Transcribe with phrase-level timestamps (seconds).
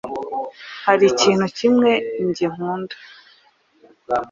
[0.85, 1.91] hari ikintu kimwe
[2.25, 2.95] njye nkunda